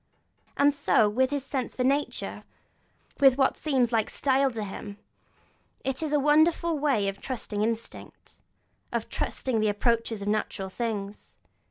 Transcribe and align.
And 0.57 0.73
so 0.73 1.07
with 1.07 1.29
his 1.29 1.45
sense 1.45 1.75
for 1.75 1.83
nature, 1.83 2.43
with 3.19 3.33
that 3.37 3.51
which 3.51 3.57
seems 3.61 3.91
like 3.91 4.09
style 4.09 4.49
in 4.49 4.63
him; 4.63 4.97
it 5.85 6.01
is 6.01 6.11
a 6.11 6.19
wonderful 6.19 6.75
way 6.79 7.07
of 7.07 7.21
trusting 7.21 7.61
instinct, 7.61 8.41
of 8.91 9.09
trusting 9.09 9.59
the 9.59 9.69
approaches 9.69 10.23
of 10.23 10.27
natural 10.27 10.69
things. 10.69 11.37